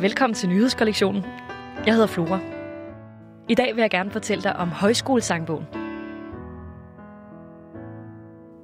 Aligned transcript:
Velkommen 0.00 0.34
til 0.34 0.48
nyhedskollektionen. 0.48 1.24
Jeg 1.86 1.94
hedder 1.94 2.06
Flora. 2.06 2.40
I 3.48 3.54
dag 3.54 3.74
vil 3.74 3.80
jeg 3.80 3.90
gerne 3.90 4.10
fortælle 4.10 4.42
dig 4.42 4.56
om 4.56 4.68
højskolesangbogen. 4.68 5.64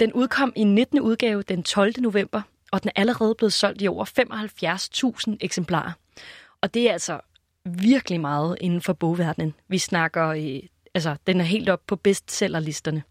Den 0.01 0.13
udkom 0.13 0.53
i 0.57 0.65
19. 0.65 1.01
udgave 1.01 1.43
den 1.43 1.63
12. 1.63 1.93
november, 1.99 2.43
og 2.73 2.83
den 2.83 2.89
er 2.89 3.01
allerede 3.01 3.35
blevet 3.35 3.53
solgt 3.53 3.83
i 3.83 3.89
over 3.89 4.05
75.000 5.31 5.37
eksemplarer. 5.41 5.93
Og 6.61 6.75
det 6.75 6.89
er 6.89 6.93
altså 6.93 7.21
virkelig 7.65 8.21
meget 8.21 8.57
inden 8.61 8.81
for 8.81 8.93
bogverdenen. 8.93 9.55
Vi 9.69 9.79
snakker, 9.79 10.29
øh, 10.29 10.61
altså 10.95 11.17
den 11.27 11.41
er 11.41 11.45
helt 11.45 11.69
op 11.69 11.81
på 11.87 11.97
bestsellerlisterne. 11.97 13.03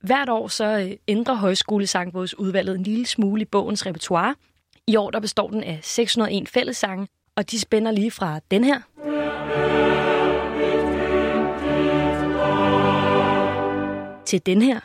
Hvert 0.00 0.28
år 0.28 0.48
så 0.48 0.78
øh, 0.78 0.96
ændrer 1.08 1.34
højskolesangbogsudvalget 1.34 2.76
en 2.76 2.82
lille 2.82 3.06
smule 3.06 3.42
i 3.42 3.44
bogens 3.44 3.86
repertoire. 3.86 4.34
I 4.88 4.96
år 4.96 5.10
der 5.10 5.20
består 5.20 5.48
den 5.48 5.64
af 5.64 5.80
601 5.82 6.48
fællessange, 6.48 7.08
og 7.36 7.50
de 7.50 7.60
spænder 7.60 7.90
lige 7.90 8.10
fra 8.10 8.40
den 8.50 8.64
her. 8.64 8.80
Til 14.24 14.46
den 14.46 14.62
her. 14.62 14.80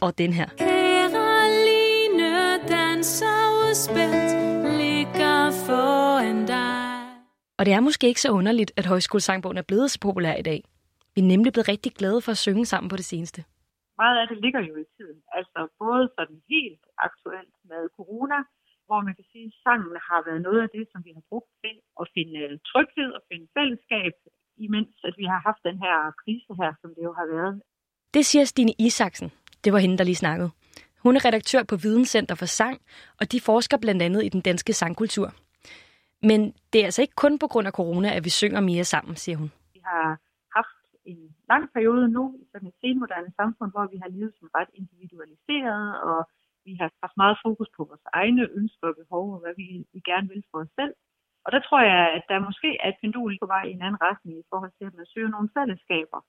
Og 0.00 0.18
den 0.18 0.32
her. 0.32 0.46
Caroline 0.58 1.78
danser 2.68 3.66
udspændt, 3.68 4.32
ligger 4.78 5.50
foran 5.66 6.46
dig. 6.46 6.92
Og 7.58 7.66
det 7.66 7.74
er 7.74 7.80
måske 7.80 8.08
ikke 8.08 8.20
så 8.20 8.30
underligt, 8.30 8.72
at 8.76 8.86
højskolesangbogen 8.86 9.58
er 9.58 9.62
blevet 9.62 9.90
så 9.90 9.98
populær 10.00 10.34
i 10.34 10.42
dag. 10.42 10.64
Vi 11.14 11.20
er 11.20 11.24
nemlig 11.26 11.52
blevet 11.52 11.68
rigtig 11.68 11.92
glade 11.92 12.20
for 12.20 12.32
at 12.32 12.38
synge 12.38 12.66
sammen 12.66 12.88
på 12.88 12.96
det 12.96 13.04
seneste. 13.04 13.44
Meget 14.02 14.16
af 14.22 14.26
det 14.30 14.38
ligger 14.44 14.62
jo 14.70 14.74
i 14.84 14.86
tiden. 14.96 15.18
Altså 15.38 15.58
både 15.82 16.04
sådan 16.16 16.38
helt 16.52 16.84
aktuelt 17.08 17.56
med 17.70 17.82
corona, 17.98 18.38
hvor 18.86 19.00
man 19.06 19.14
kan 19.18 19.26
sige, 19.32 19.46
at 19.50 19.58
sangen 19.64 19.96
har 20.08 20.20
været 20.28 20.42
noget 20.48 20.60
af 20.66 20.70
det, 20.76 20.84
som 20.92 21.00
vi 21.06 21.12
har 21.18 21.24
brugt 21.30 21.50
til 21.62 21.74
at 22.00 22.06
finde 22.14 22.40
tryghed 22.70 23.10
og 23.16 23.22
finde 23.30 23.46
fællesskab, 23.56 24.12
imens 24.66 24.94
at 25.08 25.14
vi 25.20 25.24
har 25.32 25.40
haft 25.48 25.62
den 25.68 25.76
her 25.84 25.96
krise 26.22 26.52
her, 26.60 26.70
som 26.80 26.90
det 26.96 27.02
jo 27.08 27.12
har 27.20 27.26
været. 27.34 27.54
Det 28.14 28.24
siger 28.30 28.44
Stine 28.44 28.74
Isaksen. 28.86 29.30
Det 29.64 29.70
var 29.72 29.80
hende, 29.84 29.98
der 29.98 30.04
lige 30.04 30.24
snakkede. 30.24 30.50
Hun 31.04 31.16
er 31.16 31.24
redaktør 31.24 31.62
på 31.62 31.76
Videnscenter 31.76 32.34
for 32.34 32.46
Sang, 32.46 32.76
og 33.20 33.32
de 33.32 33.40
forsker 33.40 33.78
blandt 33.78 34.02
andet 34.02 34.24
i 34.24 34.28
den 34.28 34.40
danske 34.40 34.72
sangkultur. 34.72 35.28
Men 36.22 36.40
det 36.72 36.80
er 36.80 36.84
altså 36.84 37.02
ikke 37.02 37.14
kun 37.14 37.38
på 37.38 37.46
grund 37.46 37.66
af 37.66 37.72
corona, 37.72 38.08
at 38.16 38.24
vi 38.24 38.30
synger 38.30 38.60
mere 38.60 38.84
sammen, 38.84 39.16
siger 39.16 39.36
hun. 39.36 39.50
Vi 39.74 39.80
har 39.84 40.18
en 41.10 41.20
lang 41.52 41.64
periode 41.74 42.08
nu 42.16 42.24
i 42.40 42.44
sådan 42.52 42.68
et 42.68 42.80
senmoderne 42.80 43.32
samfund, 43.40 43.70
hvor 43.72 43.86
vi 43.92 43.98
har 44.02 44.10
levet 44.16 44.32
som 44.38 44.48
ret 44.56 44.70
individualiseret, 44.80 45.86
og 46.08 46.18
vi 46.66 46.72
har 46.80 46.88
haft 47.02 47.16
meget 47.22 47.36
fokus 47.46 47.68
på 47.76 47.82
vores 47.90 48.06
egne 48.20 48.44
ønsker 48.58 48.86
og 48.88 48.96
behov, 49.02 49.26
og 49.34 49.40
hvad 49.42 49.54
vi, 49.60 49.66
vi 49.94 50.00
gerne 50.10 50.28
vil 50.32 50.44
for 50.50 50.58
os 50.64 50.72
selv. 50.80 50.94
Og 51.44 51.52
der 51.54 51.60
tror 51.66 51.80
jeg, 51.92 52.04
at 52.16 52.24
der 52.30 52.46
måske 52.48 52.70
er 52.84 52.88
et 52.88 53.00
pendul 53.00 53.32
på 53.42 53.46
vej 53.54 53.64
i 53.66 53.72
en 53.76 53.82
anden 53.86 54.02
retning 54.08 54.34
i 54.38 54.48
forhold 54.50 54.72
til, 54.78 54.84
at 54.88 54.94
man 54.98 55.06
søger 55.12 55.30
nogle 55.32 55.52
fællesskaber. 55.56 56.20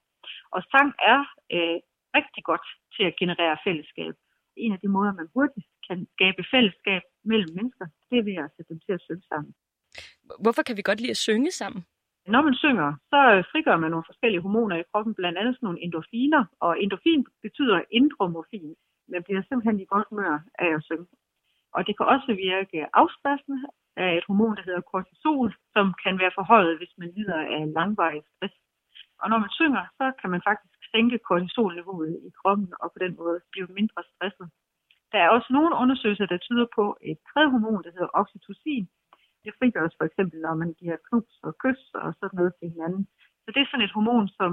Og 0.55 0.61
sang 0.73 0.89
er 1.13 1.19
øh, 1.55 1.77
rigtig 2.17 2.43
godt 2.49 2.65
til 2.95 3.03
at 3.09 3.17
generere 3.21 3.57
fællesskab. 3.67 4.13
En 4.65 4.73
af 4.75 4.79
de 4.83 4.87
måder, 4.95 5.13
man 5.19 5.27
hurtigt 5.35 5.67
kan 5.87 5.97
skabe 6.15 6.41
fællesskab 6.53 7.01
mellem 7.31 7.51
mennesker, 7.57 7.85
det 8.09 8.17
er 8.19 8.23
ved 8.29 8.37
at 8.43 8.51
sætte 8.55 8.69
dem 8.73 8.79
til 8.85 8.93
at 8.97 9.01
synge 9.07 9.25
sammen. 9.31 9.51
Hvorfor 10.43 10.63
kan 10.67 10.77
vi 10.77 10.81
godt 10.89 11.01
lide 11.01 11.15
at 11.17 11.23
synge 11.27 11.51
sammen? 11.51 11.81
Når 12.27 12.41
man 12.41 12.55
synger, 12.55 12.89
så 13.11 13.19
øh, 13.33 13.43
frigør 13.51 13.77
man 13.77 13.91
nogle 13.91 14.09
forskellige 14.11 14.41
hormoner 14.41 14.75
i 14.75 14.89
kroppen, 14.91 15.13
blandt 15.15 15.37
andet 15.37 15.55
sådan 15.55 15.65
nogle 15.67 15.83
endorfiner, 15.85 16.45
og 16.59 16.81
endorfin 16.81 17.25
betyder 17.41 17.81
indromorfin. 17.91 18.75
Man 19.07 19.23
bliver 19.23 19.41
simpelthen 19.41 19.79
i 19.79 19.85
godt 19.85 20.07
humør 20.09 20.39
af 20.59 20.69
at 20.77 20.83
synge. 20.83 21.07
Og 21.75 21.87
det 21.87 21.93
kan 21.97 22.05
også 22.05 22.33
virke 22.47 22.95
afstressende 23.01 23.61
af 23.95 24.17
et 24.17 24.25
hormon, 24.27 24.55
der 24.57 24.63
hedder 24.67 24.89
kortisol, 24.91 25.53
som 25.73 25.85
kan 26.03 26.19
være 26.21 26.37
forhøjet, 26.39 26.77
hvis 26.77 26.93
man 26.97 27.09
lider 27.17 27.39
af 27.55 27.73
langvarig 27.77 28.23
stress. 28.31 28.55
Og 29.21 29.29
når 29.29 29.37
man 29.43 29.51
synger, 29.59 29.83
så 29.99 30.05
kan 30.19 30.29
man 30.29 30.41
faktisk 30.49 30.79
sænke 30.91 31.17
kortisolniveauet 31.29 32.13
i 32.27 32.29
kroppen, 32.39 32.67
og 32.81 32.87
på 32.93 32.99
den 33.03 33.13
måde 33.19 33.37
blive 33.51 33.67
mindre 33.79 34.01
stresset. 34.11 34.47
Der 35.11 35.19
er 35.19 35.29
også 35.29 35.49
nogle 35.57 35.75
undersøgelser, 35.81 36.25
der 36.25 36.37
tyder 36.37 36.67
på 36.77 36.97
et 37.01 37.17
tredje 37.29 37.49
hormon, 37.53 37.83
der 37.83 37.91
hedder 37.95 38.11
oxytocin, 38.21 38.87
det 39.45 39.53
frigøres 39.59 39.95
for 39.97 40.05
eksempel, 40.09 40.37
når 40.45 40.55
man 40.63 40.71
giver 40.79 40.97
knus 41.07 41.31
og 41.47 41.53
kys 41.63 41.83
og 42.03 42.09
sådan 42.19 42.37
noget 42.39 42.53
til 42.59 42.69
hinanden. 42.73 43.03
Så 43.43 43.47
det 43.53 43.61
er 43.61 43.69
sådan 43.69 43.85
et 43.85 43.95
hormon, 43.95 44.27
som, 44.39 44.51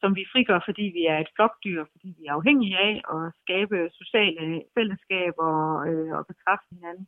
som 0.00 0.10
vi 0.18 0.24
frigør, 0.32 0.60
fordi 0.68 0.84
vi 0.98 1.02
er 1.12 1.18
et 1.20 1.34
flokdyr, 1.36 1.80
fordi 1.92 2.08
vi 2.18 2.24
er 2.26 2.34
afhængige 2.38 2.76
af 2.88 2.94
at 3.14 3.24
skabe 3.42 3.76
sociale 4.00 4.44
fællesskaber 4.74 5.50
øh, 5.88 6.10
og 6.18 6.22
bekræfte 6.32 6.70
hinanden. 6.76 7.06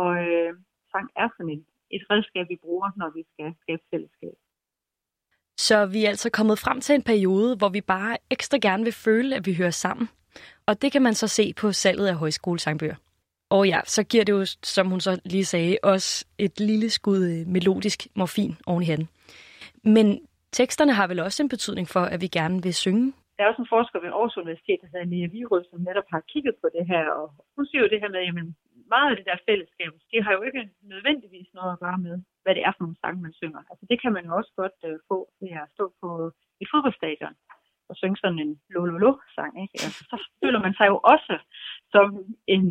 Og 0.00 0.10
øh, 0.26 0.52
sang 0.92 1.06
er 1.22 1.28
sådan 1.36 1.52
et, 1.56 1.64
et 1.96 2.04
redskab, 2.10 2.44
vi 2.48 2.58
bruger, 2.64 2.88
når 3.00 3.10
vi 3.16 3.22
skal 3.32 3.48
skabe 3.62 3.82
fællesskab. 3.90 4.36
Så 5.66 5.86
vi 5.86 6.04
er 6.04 6.08
altså 6.08 6.30
kommet 6.30 6.58
frem 6.58 6.80
til 6.80 6.94
en 6.94 7.02
periode, 7.02 7.56
hvor 7.56 7.68
vi 7.68 7.80
bare 7.80 8.16
ekstra 8.30 8.58
gerne 8.62 8.84
vil 8.84 8.92
føle, 8.92 9.36
at 9.36 9.46
vi 9.46 9.54
hører 9.54 9.76
sammen. 9.84 10.08
Og 10.66 10.82
det 10.82 10.92
kan 10.92 11.02
man 11.02 11.14
så 11.14 11.28
se 11.28 11.54
på 11.60 11.72
salget 11.72 12.06
af 12.06 12.14
højskolesangbøger. 12.14 12.96
Og 13.50 13.68
ja, 13.72 13.80
så 13.84 14.00
giver 14.10 14.24
det 14.24 14.32
jo, 14.32 14.44
som 14.74 14.86
hun 14.86 15.00
så 15.00 15.12
lige 15.24 15.44
sagde, 15.44 15.76
også 15.82 16.26
et 16.38 16.60
lille 16.60 16.90
skud 16.90 17.22
øh, 17.32 17.46
melodisk 17.54 18.00
morfin 18.16 18.52
oven 18.66 18.82
i 18.82 18.86
hatten. 18.86 19.08
Men 19.96 20.06
teksterne 20.52 20.92
har 20.98 21.06
vel 21.06 21.20
også 21.20 21.42
en 21.42 21.48
betydning 21.48 21.86
for, 21.94 22.04
at 22.14 22.20
vi 22.20 22.28
gerne 22.38 22.62
vil 22.62 22.74
synge? 22.74 23.12
Der 23.36 23.44
er 23.44 23.48
også 23.50 23.62
en 23.62 23.74
forsker 23.76 23.98
ved 24.00 24.10
Aarhus 24.12 24.36
Universitet, 24.36 24.78
der 24.82 24.88
hedder 24.92 25.12
Nia 25.12 25.28
Virus, 25.38 25.64
som 25.70 25.80
netop 25.88 26.08
har 26.14 26.22
kigget 26.32 26.54
på 26.62 26.68
det 26.76 26.84
her, 26.92 27.04
og 27.20 27.26
hun 27.56 27.66
siger 27.66 27.82
jo 27.82 27.88
det 27.92 28.00
her 28.02 28.10
med, 28.14 28.20
at 28.20 28.54
meget 28.94 29.08
af 29.10 29.16
det 29.16 29.26
der 29.28 29.46
fællesskab, 29.48 29.92
det 30.12 30.20
har 30.24 30.32
jo 30.36 30.42
ikke 30.48 30.62
nødvendigvis 30.92 31.48
noget 31.58 31.72
at 31.72 31.80
gøre 31.84 31.98
med, 32.06 32.14
hvad 32.42 32.52
det 32.56 32.62
er 32.66 32.72
for 32.72 32.82
nogle 32.84 33.00
sange, 33.02 33.22
man 33.26 33.38
synger. 33.40 33.60
Altså 33.70 33.84
det 33.90 33.98
kan 34.02 34.12
man 34.16 34.24
jo 34.28 34.32
også 34.40 34.52
godt 34.60 34.78
uh, 34.88 34.96
få 35.08 35.18
ved 35.40 35.52
at 35.62 35.70
stå 35.74 35.84
på 36.02 36.08
et 36.62 36.68
fodboldstadion 36.72 37.34
og 37.88 37.94
synge 38.00 38.16
sådan 38.22 38.42
en 38.44 38.52
lo-lo-lo-sang. 38.74 39.52
Ikke? 39.62 39.76
Altså, 39.86 40.02
så 40.10 40.16
føler 40.42 40.60
man 40.66 40.74
sig 40.78 40.86
jo 40.92 40.96
også 41.12 41.34
som 41.94 42.06
en 42.56 42.64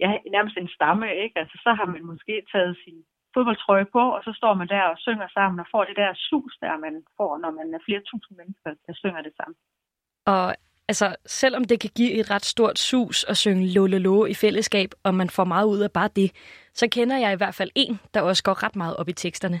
ja, 0.00 0.10
nærmest 0.36 0.56
en 0.56 0.68
stamme, 0.76 1.06
ikke? 1.24 1.38
Altså, 1.42 1.56
så 1.64 1.70
har 1.78 1.86
man 1.94 2.04
måske 2.04 2.34
taget 2.52 2.76
sin 2.84 2.98
fodboldtrøje 3.34 3.86
på, 3.96 4.02
og 4.16 4.20
så 4.26 4.32
står 4.36 4.54
man 4.54 4.68
der 4.68 4.82
og 4.82 4.98
synger 4.98 5.28
sammen 5.36 5.60
og 5.60 5.66
får 5.70 5.84
det 5.84 5.96
der 5.96 6.10
sus, 6.14 6.54
der 6.60 6.76
man 6.84 6.94
får, 7.16 7.38
når 7.38 7.50
man 7.50 7.74
er 7.74 7.78
flere 7.86 8.02
tusind 8.10 8.36
mennesker, 8.40 8.70
der 8.86 8.94
synger 9.02 9.22
det 9.22 9.32
sammen. 9.36 9.56
Og 10.26 10.54
altså, 10.88 11.16
selvom 11.26 11.64
det 11.64 11.80
kan 11.80 11.90
give 11.96 12.12
et 12.12 12.30
ret 12.30 12.44
stort 12.44 12.78
sus 12.78 13.24
at 13.24 13.36
synge 13.36 13.72
lololo 13.74 14.24
i 14.24 14.34
fællesskab, 14.34 14.90
og 15.02 15.14
man 15.14 15.30
får 15.30 15.44
meget 15.44 15.66
ud 15.66 15.80
af 15.80 15.92
bare 15.92 16.10
det, 16.16 16.32
så 16.74 16.88
kender 16.88 17.16
jeg 17.18 17.32
i 17.32 17.36
hvert 17.36 17.54
fald 17.54 17.70
en, 17.74 18.00
der 18.14 18.20
også 18.20 18.42
går 18.42 18.62
ret 18.62 18.76
meget 18.76 18.96
op 18.96 19.08
i 19.08 19.12
teksterne. 19.12 19.60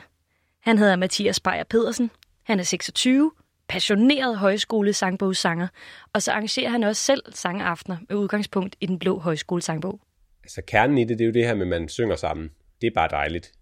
Han 0.60 0.78
hedder 0.78 0.96
Mathias 0.96 1.40
Beyer 1.40 1.64
Pedersen. 1.70 2.10
Han 2.42 2.58
er 2.58 2.62
26, 2.62 3.32
passioneret 3.68 4.38
højskole 4.38 4.92
sangbogssanger, 4.92 5.68
og 6.14 6.22
så 6.22 6.32
arrangerer 6.32 6.70
han 6.70 6.84
også 6.84 7.02
selv 7.02 7.22
sangaftener 7.30 7.96
med 8.08 8.16
udgangspunkt 8.16 8.76
i 8.80 8.86
den 8.86 8.98
blå 8.98 9.18
højskole 9.18 9.62
sangbog 9.62 10.00
altså 10.48 10.62
kernen 10.66 10.98
i 10.98 11.04
det, 11.04 11.18
det 11.18 11.24
er 11.24 11.26
jo 11.26 11.32
det 11.32 11.46
her 11.46 11.54
med, 11.54 11.62
at 11.62 11.68
man 11.68 11.88
synger 11.88 12.16
sammen. 12.16 12.50
Det 12.80 12.86
er 12.86 12.94
bare 12.94 13.08
dejligt. 13.10 13.52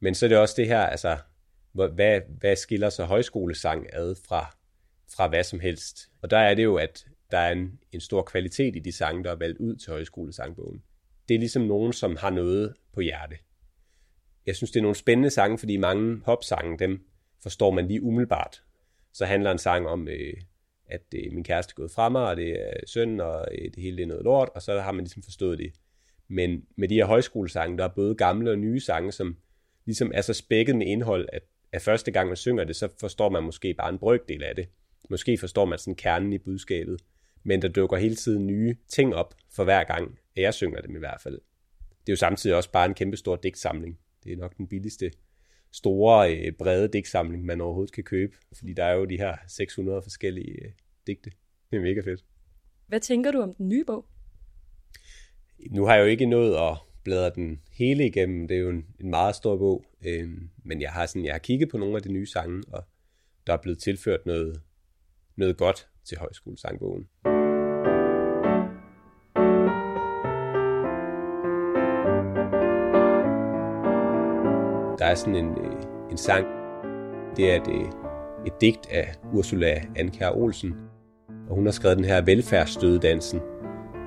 Men 0.00 0.14
så 0.14 0.26
er 0.26 0.28
det 0.28 0.38
også 0.38 0.54
det 0.56 0.66
her, 0.66 0.80
altså, 0.80 1.16
hvad, 1.72 2.20
hvad 2.38 2.56
skiller 2.56 2.90
så 2.90 3.04
højskolesang 3.04 3.86
ad 3.92 4.14
fra, 4.28 4.56
fra 5.16 5.28
hvad 5.28 5.44
som 5.44 5.60
helst? 5.60 6.10
Og 6.22 6.30
der 6.30 6.38
er 6.38 6.54
det 6.54 6.64
jo, 6.64 6.76
at 6.76 7.06
der 7.30 7.38
er 7.38 7.52
en, 7.52 7.78
en 7.92 8.00
stor 8.00 8.22
kvalitet 8.22 8.76
i 8.76 8.78
de 8.78 8.92
sange, 8.92 9.24
der 9.24 9.30
er 9.30 9.36
valgt 9.36 9.58
ud 9.58 9.76
til 9.76 9.92
højskolesangbogen. 9.92 10.82
Det 11.28 11.34
er 11.34 11.38
ligesom 11.38 11.62
nogen, 11.62 11.92
som 11.92 12.16
har 12.16 12.30
noget 12.30 12.74
på 12.92 13.00
hjerte. 13.00 13.36
Jeg 14.46 14.56
synes, 14.56 14.70
det 14.70 14.80
er 14.80 14.82
nogle 14.82 14.96
spændende 14.96 15.30
sange, 15.30 15.58
fordi 15.58 15.76
mange 15.76 16.20
popsange, 16.20 16.78
dem 16.78 17.06
forstår 17.42 17.70
man 17.70 17.88
lige 17.88 18.02
umiddelbart. 18.02 18.62
Så 19.12 19.24
handler 19.24 19.50
en 19.50 19.58
sang 19.58 19.88
om, 19.88 20.08
øh, 20.08 20.34
at 20.86 21.04
øh, 21.14 21.32
min 21.32 21.44
kæreste 21.44 21.72
er 21.72 21.74
gået 21.74 21.90
fra 21.90 22.08
mig, 22.08 22.22
og 22.22 22.36
det 22.36 22.60
er 22.62 22.72
synd, 22.86 23.20
og 23.20 23.48
øh, 23.52 23.64
det 23.74 23.82
hele 23.82 24.02
er 24.02 24.06
noget 24.06 24.24
lort, 24.24 24.48
og 24.54 24.62
så 24.62 24.80
har 24.80 24.92
man 24.92 25.04
ligesom 25.04 25.22
forstået 25.22 25.58
det. 25.58 25.72
Men 26.28 26.64
med 26.76 26.88
de 26.88 26.94
her 26.94 27.04
højskolesange, 27.04 27.78
der 27.78 27.84
er 27.84 27.94
både 27.94 28.14
gamle 28.14 28.50
og 28.50 28.58
nye 28.58 28.80
sange, 28.80 29.12
som 29.12 29.36
ligesom 29.84 30.10
er 30.14 30.20
så 30.20 30.34
spækket 30.34 30.76
med 30.76 30.86
indhold, 30.86 31.28
at, 31.32 31.42
at 31.72 31.82
første 31.82 32.10
gang 32.10 32.28
man 32.28 32.36
synger 32.36 32.64
det, 32.64 32.76
så 32.76 32.88
forstår 33.00 33.28
man 33.28 33.42
måske 33.42 33.74
bare 33.74 33.92
en 33.92 33.98
brøkdel 33.98 34.42
af 34.42 34.56
det. 34.56 34.68
Måske 35.10 35.38
forstår 35.38 35.64
man 35.64 35.78
sådan 35.78 35.94
kernen 35.94 36.32
i 36.32 36.38
budskabet. 36.38 37.00
Men 37.42 37.62
der 37.62 37.68
dukker 37.68 37.96
hele 37.96 38.14
tiden 38.14 38.46
nye 38.46 38.76
ting 38.88 39.14
op 39.14 39.34
for 39.52 39.64
hver 39.64 39.84
gang, 39.84 40.18
at 40.36 40.42
jeg 40.42 40.54
synger 40.54 40.80
dem 40.80 40.96
i 40.96 40.98
hvert 40.98 41.20
fald. 41.20 41.34
Det 42.06 42.08
er 42.08 42.12
jo 42.12 42.16
samtidig 42.16 42.56
også 42.56 42.72
bare 42.72 42.86
en 42.86 42.94
kæmpe 42.94 43.16
stor 43.16 43.36
digtsamling. 43.36 43.98
Det 44.24 44.32
er 44.32 44.36
nok 44.36 44.56
den 44.56 44.68
billigste 44.68 45.10
store, 45.72 46.36
øh, 46.36 46.52
brede 46.52 46.88
digtsamling, 46.88 47.44
man 47.44 47.60
overhovedet 47.60 47.94
kan 47.94 48.04
købe. 48.04 48.36
Fordi 48.52 48.72
der 48.72 48.84
er 48.84 48.94
jo 48.94 49.04
de 49.04 49.16
her 49.16 49.36
600 49.48 50.02
forskellige 50.02 50.64
øh, 50.64 50.70
digte. 51.06 51.30
Det 51.70 51.76
er 51.76 51.82
mega 51.82 52.00
fedt. 52.00 52.24
Hvad 52.86 53.00
tænker 53.00 53.30
du 53.30 53.40
om 53.40 53.54
den 53.54 53.68
nye 53.68 53.84
bog? 53.84 54.06
Nu 55.70 55.84
har 55.84 55.94
jeg 55.94 56.02
jo 56.02 56.06
ikke 56.06 56.26
nået 56.26 56.54
at 56.54 56.76
bladre 57.04 57.30
den 57.34 57.60
hele 57.72 58.06
igennem. 58.06 58.48
Det 58.48 58.56
er 58.56 58.60
jo 58.60 58.70
en, 58.70 58.86
en 59.00 59.10
meget 59.10 59.34
stor 59.34 59.56
bog. 59.56 59.84
Øh, 60.06 60.28
men 60.64 60.80
jeg 60.80 60.90
har, 60.90 61.06
sådan, 61.06 61.24
jeg 61.24 61.34
har 61.34 61.38
kigget 61.38 61.68
på 61.68 61.78
nogle 61.78 61.96
af 61.96 62.02
de 62.02 62.12
nye 62.12 62.26
sange, 62.26 62.62
og 62.72 62.84
der 63.46 63.52
er 63.52 63.62
blevet 63.62 63.78
tilført 63.78 64.26
noget, 64.26 64.60
noget 65.36 65.56
godt 65.56 65.88
til 66.04 66.18
højskolesangbogen. 66.18 67.08
der 74.98 75.10
er 75.10 75.14
sådan 75.14 75.34
en, 75.34 75.50
øh, 75.50 76.10
en 76.10 76.16
sang, 76.16 76.46
det 77.36 77.52
er 77.52 77.56
et, 77.56 77.68
øh, 77.68 77.84
et 78.46 78.60
digt 78.60 78.86
af 78.90 79.14
Ursula 79.32 79.82
Anker 79.96 80.30
Olsen, 80.36 80.74
og 81.48 81.54
hun 81.54 81.64
har 81.64 81.72
skrevet 81.72 81.96
den 81.96 82.04
her 82.04 82.22
velfærdsstødedansen. 82.22 83.40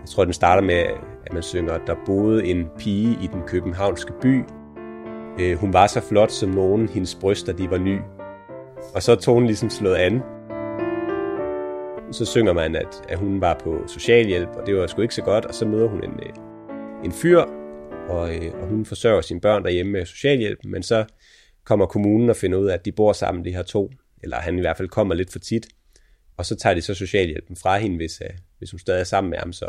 Jeg 0.01 0.09
tror, 0.09 0.23
den 0.23 0.33
starter 0.33 0.63
med, 0.63 0.83
at 1.27 1.33
man 1.33 1.43
synger, 1.43 1.77
der 1.77 1.95
boede 2.05 2.45
en 2.45 2.67
pige 2.77 3.17
i 3.23 3.27
den 3.27 3.41
københavnske 3.47 4.13
by. 4.21 4.43
Øh, 5.39 5.57
hun 5.57 5.73
var 5.73 5.87
så 5.87 6.01
flot 6.01 6.31
som 6.31 6.49
nogen, 6.49 6.89
hendes 6.89 7.15
bryster 7.15 7.53
de 7.53 7.69
var 7.69 7.77
ny. 7.77 7.99
Og 8.95 9.03
så 9.03 9.11
er 9.11 9.15
tonen 9.15 9.47
ligesom 9.47 9.69
slået 9.69 9.95
an. 9.95 10.21
Så 12.11 12.25
synger 12.25 12.53
man, 12.53 12.75
at, 12.75 13.01
at 13.09 13.17
hun 13.17 13.41
var 13.41 13.59
på 13.63 13.83
socialhjælp, 13.87 14.49
og 14.49 14.67
det 14.67 14.75
var 14.75 14.87
sgu 14.87 15.01
ikke 15.01 15.15
så 15.15 15.21
godt, 15.21 15.45
og 15.45 15.53
så 15.53 15.65
møder 15.65 15.87
hun 15.87 16.03
en, 16.03 16.19
øh, 16.23 16.33
en 17.05 17.11
fyr, 17.11 17.39
og, 18.09 18.35
øh, 18.35 18.53
og 18.61 18.67
hun 18.67 18.85
forsørger 18.85 19.21
sine 19.21 19.41
børn 19.41 19.63
derhjemme 19.63 19.91
med 19.91 20.05
socialhjælp, 20.05 20.59
men 20.65 20.83
så 20.83 21.05
kommer 21.63 21.85
kommunen 21.85 22.29
og 22.29 22.35
finder 22.35 22.57
ud 22.57 22.67
af, 22.67 22.73
at 22.73 22.85
de 22.85 22.91
bor 22.91 23.13
sammen, 23.13 23.45
de 23.45 23.51
her 23.51 23.63
to, 23.63 23.91
eller 24.23 24.37
han 24.37 24.57
i 24.57 24.61
hvert 24.61 24.77
fald 24.77 24.87
kommer 24.87 25.15
lidt 25.15 25.31
for 25.31 25.39
tit, 25.39 25.67
og 26.37 26.45
så 26.45 26.55
tager 26.55 26.73
de 26.73 26.81
så 26.81 26.93
socialhjælpen 26.93 27.55
fra 27.55 27.77
hende, 27.77 27.95
hvis, 27.95 28.21
øh, 28.21 28.29
hvis 28.57 28.71
hun 28.71 28.79
stadig 28.79 28.99
er 28.99 29.03
sammen 29.03 29.29
med 29.29 29.37
ham, 29.37 29.53
så 29.53 29.65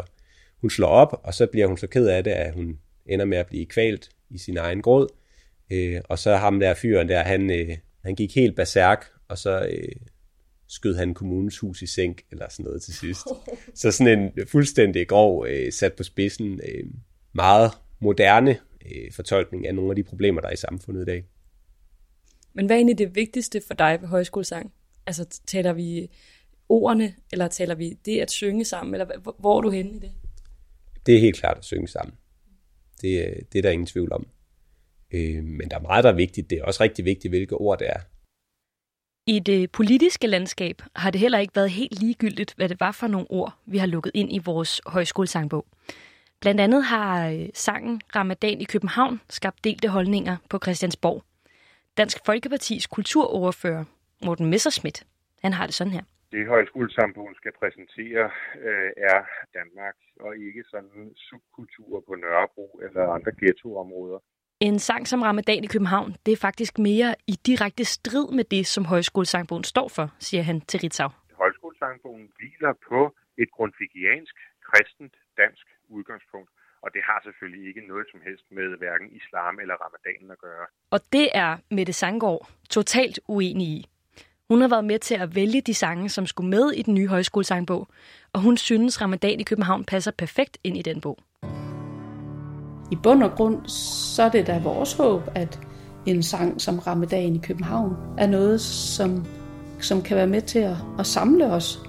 hun 0.61 0.71
slår 0.71 0.89
op, 0.89 1.21
og 1.25 1.35
så 1.35 1.47
bliver 1.47 1.67
hun 1.67 1.77
så 1.77 1.87
ked 1.87 2.07
af 2.07 2.25
det, 2.25 2.31
at 2.31 2.55
hun 2.55 2.79
ender 3.07 3.25
med 3.25 3.39
at 3.39 3.47
blive 3.47 3.67
kvalt 3.67 4.11
i 4.31 4.39
sin 4.39 4.57
egen 4.57 4.83
gråd, 4.83 5.09
uh, 5.73 6.01
og 6.05 6.19
så 6.19 6.37
ham 6.37 6.61
der 6.61 6.75
fyren 6.75 7.09
der, 7.09 7.23
han, 7.23 7.51
uh, 7.51 7.77
han 8.05 8.15
gik 8.15 8.35
helt 8.35 8.57
berserk, 8.57 9.05
og 9.29 9.39
så 9.39 9.61
uh, 9.61 10.07
skød 10.69 10.95
han 10.95 11.15
kommunens 11.15 11.59
hus 11.59 11.83
i 11.83 11.87
sænk, 11.87 12.23
eller 12.31 12.47
sådan 12.51 12.65
noget 12.65 12.83
til 12.83 12.95
sidst. 12.95 13.27
Så 13.75 13.91
sådan 13.91 14.19
en 14.19 14.47
fuldstændig 14.47 15.09
grov, 15.09 15.41
uh, 15.41 15.49
sat 15.71 15.93
på 15.93 16.03
spidsen, 16.03 16.53
uh, 16.53 16.91
meget 17.33 17.71
moderne 18.01 18.59
uh, 18.85 19.15
fortolkning 19.15 19.67
af 19.67 19.75
nogle 19.75 19.91
af 19.91 19.97
de 19.97 20.03
problemer, 20.03 20.41
der 20.41 20.49
er 20.49 20.53
i 20.53 20.57
samfundet 20.57 21.03
i 21.03 21.05
dag. 21.05 21.25
Men 22.53 22.67
hvad 22.67 22.77
er 22.77 22.79
egentlig 22.79 22.99
det 22.99 23.15
vigtigste 23.15 23.63
for 23.67 23.75
dig 23.75 23.99
ved 24.01 24.09
højskolesang? 24.09 24.73
Altså 25.07 25.41
taler 25.47 25.73
vi 25.73 26.11
ordene, 26.69 27.15
eller 27.33 27.49
taler 27.49 27.75
vi 27.75 27.99
det 28.05 28.21
at 28.21 28.31
synge 28.31 28.65
sammen, 28.65 28.95
eller 28.95 29.33
hvor 29.39 29.57
er 29.57 29.61
du 29.61 29.71
henne 29.71 29.97
i 29.97 29.99
det? 29.99 30.13
Det 31.09 31.17
er 31.17 31.21
helt 31.21 31.37
klart 31.37 31.59
at 31.59 31.65
synge 31.65 31.89
sammen. 31.89 32.15
Det, 33.03 33.35
det 33.53 33.59
er 33.59 33.63
der 33.63 33.71
ingen 33.71 33.87
tvivl 33.87 34.13
om. 34.13 34.27
Øh, 35.11 35.45
men 35.45 35.71
der 35.71 35.77
er 35.77 35.81
meget, 35.81 36.05
der 36.05 36.11
er 36.11 36.15
vigtigt. 36.15 36.51
Det 36.51 36.59
er 36.59 36.65
også 36.65 36.83
rigtig 36.83 37.05
vigtigt, 37.05 37.33
hvilke 37.33 37.55
ord 37.55 37.79
det 37.79 37.89
er. 37.89 38.01
I 39.27 39.39
det 39.39 39.71
politiske 39.71 40.27
landskab 40.27 40.83
har 40.97 41.11
det 41.11 41.21
heller 41.21 41.39
ikke 41.39 41.57
været 41.57 41.71
helt 41.71 42.01
ligegyldigt, 42.01 42.55
hvad 42.57 42.69
det 42.69 42.81
var 42.81 42.93
for 42.93 43.07
nogle 43.07 43.31
ord, 43.31 43.59
vi 43.67 43.79
har 43.79 43.87
lukket 43.87 44.11
ind 44.15 44.33
i 44.33 44.39
vores 44.39 44.81
højskolesangbog. 44.87 45.67
Blandt 46.41 46.61
andet 46.61 46.85
har 46.85 47.29
øh, 47.29 47.49
sangen 47.55 48.01
Ramadan 48.17 48.61
i 48.61 48.65
København 48.65 49.21
skabt 49.31 49.65
delte 49.65 49.89
holdninger 49.89 50.37
på 50.51 50.59
Christiansborg. 50.63 51.23
Dansk 51.97 52.19
Folkepartis 52.27 52.87
kulturoverfører, 52.87 53.85
Morten 54.25 54.47
Messerschmidt, 54.47 55.07
han 55.43 55.53
har 55.53 55.67
det 55.67 55.75
sådan 55.75 55.93
her. 55.93 56.03
Det 56.33 56.47
højskolesamfund 56.47 57.35
skal 57.35 57.53
præsentere 57.61 58.25
øh, 58.67 58.91
er 58.97 59.21
Danmark, 59.59 59.97
og 60.21 60.37
ikke 60.37 60.63
sådan 60.71 61.15
subkulturer 61.17 62.01
på 62.09 62.15
Nørrebro 62.15 62.81
eller 62.85 63.03
andre 63.17 63.33
ghettoområder. 63.41 64.19
En 64.61 64.79
sang 64.79 65.09
som 65.09 65.23
Ramadan 65.23 65.65
i 65.65 65.67
København, 65.67 66.11
det 66.27 66.33
er 66.33 66.37
faktisk 66.37 66.79
mere 66.79 67.15
i 67.27 67.35
direkte 67.47 67.85
strid 67.85 68.29
med 68.39 68.45
det, 68.45 68.67
som 68.67 68.85
højskolesangbogen 68.85 69.65
står 69.65 69.89
for, 69.89 70.07
siger 70.19 70.43
han 70.43 70.61
til 70.61 70.81
Ritzau. 70.81 71.11
Højskolesangbogen 71.33 72.33
hviler 72.37 72.73
på 72.89 73.01
et 73.43 73.51
grundvigiansk, 73.51 74.35
kristent, 74.69 75.15
dansk 75.37 75.67
udgangspunkt. 75.89 76.51
Og 76.85 76.89
det 76.95 77.03
har 77.03 77.21
selvfølgelig 77.25 77.69
ikke 77.69 77.87
noget 77.93 78.07
som 78.11 78.21
helst 78.27 78.45
med 78.51 78.79
hverken 78.79 79.09
islam 79.21 79.59
eller 79.63 79.75
ramadanen 79.85 80.31
at 80.31 80.39
gøre. 80.39 80.67
Og 80.91 81.01
det 81.13 81.27
er 81.35 81.51
Mette 81.71 81.93
Sanggaard 81.93 82.49
totalt 82.71 83.21
uenig 83.29 83.69
i. 83.69 83.87
Hun 84.51 84.61
har 84.61 84.69
været 84.69 84.85
med 84.85 84.99
til 84.99 85.15
at 85.15 85.35
vælge 85.35 85.61
de 85.61 85.75
sange, 85.75 86.09
som 86.09 86.27
skulle 86.27 86.51
med 86.51 86.71
i 86.71 86.83
den 86.83 86.95
nye 86.95 87.09
højskolesangbog, 87.09 87.89
og 88.33 88.41
hun 88.41 88.57
synes, 88.57 89.01
Ramadan 89.01 89.41
i 89.41 89.43
København 89.43 89.85
passer 89.85 90.11
perfekt 90.19 90.59
ind 90.65 90.77
i 90.77 90.83
den 90.83 91.01
bog. 91.01 91.19
I 92.91 92.97
bund 93.03 93.23
og 93.23 93.31
grund, 93.31 93.69
så 94.15 94.23
er 94.23 94.29
det 94.29 94.47
da 94.47 94.59
vores 94.59 94.93
håb, 94.93 95.23
at 95.35 95.61
en 96.07 96.23
sang 96.23 96.61
som 96.61 96.79
Ramadan 96.79 97.37
i 97.37 97.39
København 97.39 97.97
er 98.19 98.27
noget, 98.27 98.61
som, 98.61 99.27
som 99.81 100.03
kan 100.03 100.17
være 100.17 100.27
med 100.27 100.43
til 100.43 100.59
at, 100.59 100.77
at 100.99 101.07
samle 101.07 101.47
os 101.53 101.81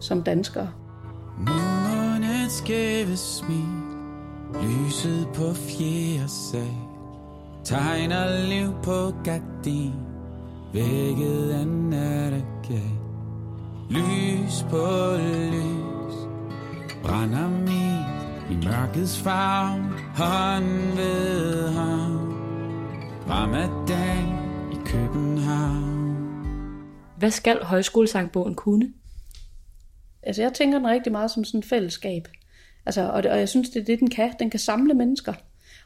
som 0.00 0.22
danskere. 0.22 0.70
Månens 1.38 2.52
skæve 2.52 3.16
smil 3.16 3.64
Lyset 4.62 5.28
på 5.34 5.54
fjerde 5.54 6.28
sal 6.28 6.74
Tegner 7.64 8.46
liv 8.48 8.72
på 8.82 9.12
gardin 9.24 10.07
Vækket 10.72 11.50
af 11.50 11.66
nattergal 11.66 12.98
Lys 13.90 14.66
på 14.70 15.16
lys 15.16 16.16
Brænder 17.02 17.48
min 17.48 18.08
i 18.50 18.64
mørkets 18.64 19.18
favn 19.18 19.82
Hånd 20.16 20.96
ved 20.96 21.68
hånd 21.68 22.32
Ramadan 23.30 24.28
i 24.72 24.76
København 24.86 26.16
Hvad 27.18 27.30
skal 27.30 27.58
højskolesangbogen 27.62 28.54
kunne? 28.54 28.92
Altså 30.22 30.42
jeg 30.42 30.52
tænker 30.52 30.78
den 30.78 30.86
rigtig 30.86 31.12
meget 31.12 31.30
som 31.30 31.44
sådan 31.44 31.58
et 31.58 31.66
fællesskab. 31.66 32.28
Altså, 32.86 33.10
og, 33.10 33.22
det, 33.22 33.30
og 33.30 33.38
jeg 33.38 33.48
synes, 33.48 33.70
det 33.70 33.80
er 33.80 33.84
det, 33.84 34.00
den 34.00 34.10
kan. 34.10 34.32
Den 34.38 34.50
kan 34.50 34.60
samle 34.60 34.94
mennesker. 34.94 35.34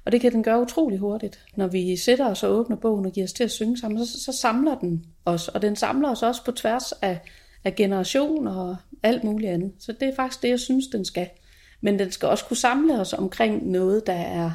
Og 0.05 0.13
det 0.13 0.21
kan 0.21 0.33
den 0.33 0.43
gøre 0.43 0.61
utrolig 0.61 0.99
hurtigt. 0.99 1.45
Når 1.57 1.67
vi 1.67 1.97
sætter 1.97 2.27
os 2.27 2.43
og 2.43 2.53
åbner 2.53 2.77
bogen 2.77 3.07
og 3.07 3.13
giver 3.13 3.25
os 3.25 3.33
til 3.33 3.45
at 3.45 3.51
synge 3.51 3.79
sammen, 3.79 4.07
så, 4.07 4.21
så 4.25 4.33
samler 4.33 4.79
den 4.79 5.05
os. 5.25 5.49
Og 5.49 5.63
den 5.63 5.77
samler 5.77 6.11
os 6.11 6.23
også 6.23 6.45
på 6.45 6.53
tværs 6.53 6.93
af, 6.93 7.21
af 7.65 7.75
generationer 7.75 8.55
og 8.55 8.77
alt 9.03 9.25
muligt 9.25 9.51
andet. 9.51 9.73
Så 9.79 9.93
det 9.93 10.09
er 10.09 10.15
faktisk 10.17 10.43
det, 10.43 10.49
jeg 10.49 10.61
synes, 10.61 10.87
den 10.87 11.05
skal. 11.05 11.29
Men 11.81 11.99
den 11.99 12.11
skal 12.11 12.29
også 12.29 12.45
kunne 12.45 12.57
samle 12.57 13.01
os 13.01 13.13
omkring 13.13 13.71
noget, 13.71 14.07
der 14.07 14.13
er, 14.13 14.51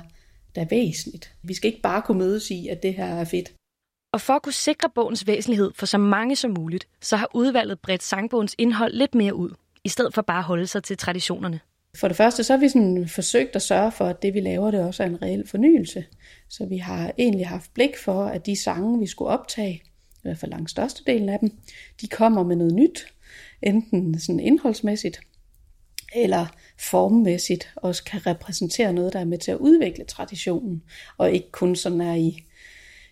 der 0.56 0.62
er 0.62 0.68
væsentligt. 0.70 1.34
Vi 1.44 1.54
skal 1.54 1.68
ikke 1.68 1.82
bare 1.82 2.02
kunne 2.02 2.20
mødes 2.20 2.52
i, 2.52 2.68
at 2.68 2.84
det 2.84 2.94
her 2.94 3.06
er 3.06 3.26
fedt. 3.26 3.54
Og 4.14 4.22
for 4.22 4.34
at 4.34 4.42
kunne 4.42 4.54
sikre 4.54 4.90
bogens 4.96 5.28
væsentlighed 5.28 5.72
for 5.76 5.86
så 5.86 5.98
mange 5.98 6.36
som 6.36 6.52
muligt, 6.52 6.88
så 7.02 7.16
har 7.16 7.30
udvalget 7.34 7.80
bredt 7.80 8.04
sangbogens 8.04 8.56
indhold 8.58 8.94
lidt 8.94 9.16
mere 9.16 9.36
ud, 9.36 9.50
i 9.84 9.90
stedet 9.90 10.14
for 10.14 10.22
bare 10.22 10.38
at 10.38 10.44
holde 10.44 10.68
sig 10.68 10.84
til 10.84 10.98
traditionerne. 10.98 11.60
For 12.00 12.08
det 12.08 12.18
første, 12.18 12.44
så 12.44 12.54
har 12.54 12.60
vi 12.60 12.70
sådan 12.70 13.08
forsøgt 13.08 13.56
at 13.56 13.62
sørge 13.62 13.92
for, 13.92 14.06
at 14.06 14.22
det 14.22 14.34
vi 14.34 14.40
laver, 14.40 14.72
det 14.72 14.80
også 14.80 15.04
er 15.04 15.08
en 15.08 15.22
reel 15.22 15.48
fornyelse. 15.48 16.06
Så 16.50 16.66
vi 16.66 16.78
har 16.78 17.12
egentlig 17.18 17.48
haft 17.48 17.74
blik 17.74 17.98
for, 17.98 18.26
at 18.26 18.46
de 18.46 18.56
sange, 18.56 19.00
vi 19.00 19.08
skulle 19.08 19.32
optage, 19.32 19.74
i 20.16 20.20
hvert 20.22 20.38
fald 20.38 20.52
langt 20.52 20.70
størstedelen 20.70 21.30
af 21.30 21.40
dem, 21.40 21.52
de 22.02 22.08
kommer 22.08 22.44
med 22.44 22.56
noget 22.56 22.74
nyt, 22.74 23.08
enten 23.62 24.20
sådan 24.20 24.40
indholdsmæssigt, 24.40 25.20
eller 26.16 26.46
formmæssigt 26.80 27.74
også 27.76 28.04
kan 28.04 28.28
repræsentere 28.28 28.94
noget, 28.94 29.14
der 29.14 29.20
er 29.20 29.26
med 29.26 29.38
til 29.38 29.52
at 29.52 29.58
udvikle 29.58 30.06
traditionen, 30.06 30.84
og 31.18 31.32
ikke 31.32 31.52
kun 31.52 31.76
sådan 31.76 32.02
er 32.02 32.16
i 32.16 32.47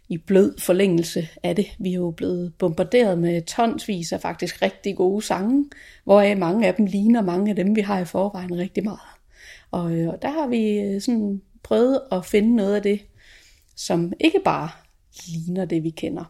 i 0.09 0.17
blød 0.17 0.57
forlængelse 0.59 1.27
af 1.43 1.55
det. 1.55 1.65
Vi 1.79 1.89
er 1.89 1.95
jo 1.95 2.11
blevet 2.11 2.53
bombarderet 2.59 3.17
med 3.17 3.41
tonsvis 3.41 4.11
af 4.11 4.21
faktisk 4.21 4.61
rigtig 4.61 4.95
gode 4.95 5.21
sange, 5.21 5.69
hvoraf 6.03 6.37
mange 6.37 6.67
af 6.67 6.75
dem 6.75 6.85
ligner 6.85 7.21
mange 7.21 7.49
af 7.49 7.55
dem, 7.55 7.75
vi 7.75 7.81
har 7.81 7.99
i 7.99 8.05
forvejen 8.05 8.57
rigtig 8.57 8.83
meget. 8.83 8.99
Og, 9.71 9.95
øh, 9.95 10.09
og 10.09 10.21
der 10.21 10.29
har 10.29 10.47
vi 10.47 10.79
øh, 10.79 11.01
sådan 11.01 11.41
prøvet 11.63 12.01
at 12.11 12.25
finde 12.25 12.55
noget 12.55 12.75
af 12.75 12.81
det, 12.81 13.01
som 13.75 14.13
ikke 14.19 14.39
bare 14.45 14.69
ligner 15.27 15.65
det, 15.65 15.83
vi 15.83 15.89
kender. 15.89 16.23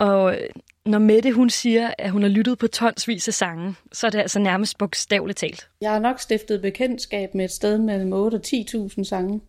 Og 0.00 0.34
øh, 0.34 0.48
når 0.86 0.98
Mette 0.98 1.32
hun 1.32 1.50
siger, 1.50 1.94
at 1.98 2.10
hun 2.10 2.22
har 2.22 2.28
lyttet 2.28 2.58
på 2.58 2.66
tonsvis 2.66 3.28
af 3.28 3.34
sange, 3.34 3.74
så 3.92 4.06
er 4.06 4.10
det 4.10 4.18
altså 4.18 4.38
nærmest 4.38 4.78
bogstaveligt 4.78 5.38
talt. 5.38 5.68
Jeg 5.80 5.90
har 5.90 5.98
nok 5.98 6.20
stiftet 6.20 6.62
bekendtskab 6.62 7.34
med 7.34 7.44
et 7.44 7.50
sted 7.50 7.78
mellem 7.78 8.12
8 8.12 8.34
og 8.36 8.40
10.000 8.46 9.04
sange. 9.04 9.40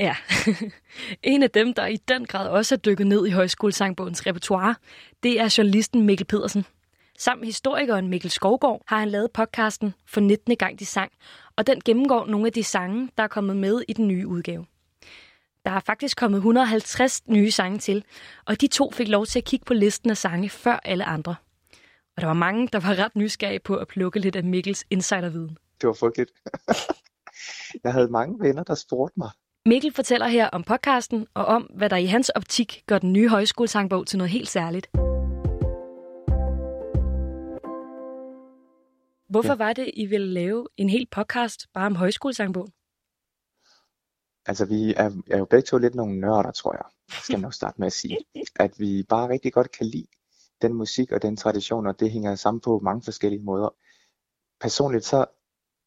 Ja, 0.00 0.16
en 1.32 1.42
af 1.42 1.50
dem, 1.50 1.74
der 1.74 1.86
i 1.86 1.96
den 1.96 2.26
grad 2.26 2.48
også 2.48 2.74
er 2.74 2.78
dykket 2.78 3.06
ned 3.06 3.26
i 3.26 3.30
højskolesangbogens 3.30 4.26
repertoire, 4.26 4.74
det 5.22 5.40
er 5.40 5.54
journalisten 5.58 6.06
Mikkel 6.06 6.26
Pedersen. 6.26 6.64
Sammen 7.18 7.40
med 7.40 7.46
historikeren 7.46 8.08
Mikkel 8.08 8.30
Skovgaard 8.30 8.82
har 8.86 8.98
han 8.98 9.08
lavet 9.08 9.32
podcasten 9.32 9.94
For 10.06 10.20
19. 10.20 10.56
gang 10.56 10.78
de 10.78 10.86
sang, 10.86 11.12
og 11.56 11.66
den 11.66 11.80
gennemgår 11.84 12.26
nogle 12.26 12.46
af 12.46 12.52
de 12.52 12.64
sange, 12.64 13.10
der 13.16 13.22
er 13.22 13.28
kommet 13.28 13.56
med 13.56 13.82
i 13.88 13.92
den 13.92 14.08
nye 14.08 14.26
udgave. 14.26 14.66
Der 15.64 15.70
er 15.70 15.80
faktisk 15.80 16.16
kommet 16.16 16.38
150 16.38 17.22
nye 17.26 17.50
sange 17.50 17.78
til, 17.78 18.04
og 18.44 18.60
de 18.60 18.66
to 18.66 18.90
fik 18.90 19.08
lov 19.08 19.26
til 19.26 19.38
at 19.38 19.44
kigge 19.44 19.64
på 19.64 19.74
listen 19.74 20.10
af 20.10 20.16
sange 20.16 20.48
før 20.48 20.80
alle 20.84 21.04
andre. 21.04 21.34
Og 22.16 22.20
der 22.20 22.26
var 22.26 22.34
mange, 22.34 22.68
der 22.72 22.80
var 22.80 22.98
ret 23.04 23.16
nysgerrige 23.16 23.60
på 23.60 23.76
at 23.76 23.88
plukke 23.88 24.18
lidt 24.18 24.36
af 24.36 24.44
Mikkels 24.44 24.84
insiderviden. 24.90 25.58
Det 25.80 25.86
var 25.86 25.92
frygteligt. 25.92 26.30
Jeg 27.84 27.92
havde 27.92 28.08
mange 28.08 28.40
venner, 28.40 28.64
der 28.64 28.74
spurgte 28.74 29.14
mig, 29.16 29.30
Mikkel 29.66 29.92
fortæller 29.94 30.26
her 30.26 30.48
om 30.48 30.62
podcasten 30.62 31.26
og 31.34 31.44
om, 31.44 31.62
hvad 31.62 31.90
der 31.90 31.96
i 31.96 32.06
hans 32.06 32.28
optik 32.28 32.82
gør 32.86 32.98
den 32.98 33.12
nye 33.12 33.28
højskolesangbog 33.28 34.06
til 34.06 34.18
noget 34.18 34.30
helt 34.30 34.48
særligt. 34.48 34.86
Hvorfor 39.28 39.54
var 39.54 39.72
det, 39.72 39.90
I 39.94 40.06
ville 40.06 40.26
lave 40.26 40.66
en 40.76 40.90
hel 40.90 41.06
podcast 41.10 41.66
bare 41.74 41.86
om 41.86 41.96
højskolesangbogen? 41.96 42.72
Altså, 44.46 44.66
vi 44.66 44.94
er, 44.96 45.10
er 45.30 45.38
jo 45.38 45.44
begge 45.44 45.66
to 45.66 45.78
lidt 45.78 45.94
nogle 45.94 46.20
nørder, 46.20 46.50
tror 46.50 46.72
jeg. 46.72 46.84
Skal 47.22 47.32
jeg 47.32 47.40
nok 47.40 47.54
starte 47.54 47.80
med 47.80 47.86
at 47.86 47.92
sige. 47.92 48.18
At 48.56 48.78
vi 48.78 49.04
bare 49.08 49.28
rigtig 49.28 49.52
godt 49.52 49.70
kan 49.70 49.86
lide 49.86 50.06
den 50.62 50.74
musik 50.74 51.12
og 51.12 51.22
den 51.22 51.36
tradition, 51.36 51.86
og 51.86 52.00
det 52.00 52.10
hænger 52.10 52.34
sammen 52.34 52.60
på 52.60 52.78
mange 52.78 53.02
forskellige 53.02 53.42
måder. 53.42 53.68
Personligt 54.60 55.04
så, 55.04 55.26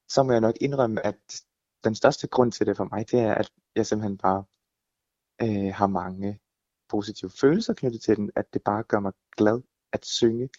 så 0.10 0.24
må 0.24 0.32
jeg 0.32 0.42
nok 0.42 0.56
indrømme, 0.62 1.06
at 1.06 1.44
den 1.84 1.96
største 1.96 2.28
grund 2.28 2.52
til 2.52 2.66
det 2.66 2.78
for 2.78 2.88
mig, 2.92 3.12
det 3.12 3.20
er, 3.20 3.34
at 3.34 3.52
jeg 3.76 3.86
simpelthen 3.86 4.18
bare 4.18 4.44
øh, 5.42 5.74
har 5.74 5.88
mange 5.88 6.40
positive 6.90 7.32
følelser 7.42 7.74
knyttet 7.74 8.02
til 8.02 8.16
den, 8.18 8.32
at 8.36 8.54
det 8.54 8.62
bare 8.64 8.84
gør 8.84 9.00
mig 9.00 9.14
glad 9.38 9.62
at 9.94 10.06
synge 10.06 10.50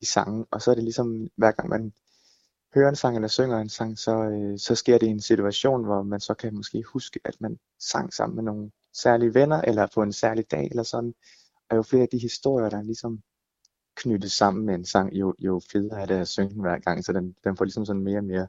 i 0.00 0.04
sangen, 0.04 0.46
og 0.50 0.62
så 0.62 0.70
er 0.70 0.74
det 0.74 0.84
ligesom, 0.84 1.28
hver 1.36 1.52
gang 1.52 1.68
man 1.68 1.92
hører 2.74 2.88
en 2.88 2.96
sang 2.96 3.16
eller 3.16 3.28
synger 3.28 3.58
en 3.58 3.68
sang, 3.68 3.98
så, 3.98 4.16
øh, 4.16 4.58
så 4.58 4.74
sker 4.74 4.98
det 4.98 5.06
i 5.06 5.10
en 5.10 5.20
situation, 5.20 5.84
hvor 5.84 6.02
man 6.02 6.20
så 6.20 6.34
kan 6.34 6.54
måske 6.54 6.82
huske, 6.82 7.20
at 7.24 7.40
man 7.40 7.58
sang 7.78 8.12
sammen 8.12 8.36
med 8.36 8.44
nogle 8.44 8.70
særlige 8.92 9.34
venner, 9.34 9.60
eller 9.60 9.86
på 9.94 10.02
en 10.02 10.12
særlig 10.12 10.50
dag, 10.50 10.66
eller 10.70 10.82
sådan. 10.82 11.14
Og 11.70 11.76
jo 11.76 11.82
flere 11.82 12.02
af 12.02 12.08
de 12.08 12.18
historier, 12.18 12.68
der 12.68 12.78
er 12.78 12.82
ligesom 12.82 13.22
knyttet 13.96 14.32
sammen 14.32 14.66
med 14.66 14.74
en 14.74 14.84
sang, 14.84 15.12
jo, 15.12 15.34
jo 15.38 15.60
federe 15.72 16.00
er 16.00 16.06
det 16.06 16.14
at 16.14 16.28
synge 16.28 16.50
den 16.50 16.60
hver 16.60 16.78
gang, 16.78 17.04
så 17.04 17.12
den, 17.12 17.36
den 17.44 17.56
får 17.56 17.64
ligesom 17.64 17.84
sådan 17.84 18.02
mere 18.02 18.18
og 18.18 18.24
mere 18.24 18.48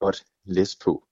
godt 0.00 0.24
læs 0.44 0.76
på. 0.76 1.07